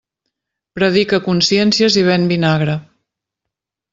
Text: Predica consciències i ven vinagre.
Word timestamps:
Predica 0.79 1.19
consciències 1.27 1.99
i 2.03 2.07
ven 2.09 2.27
vinagre. 2.33 2.79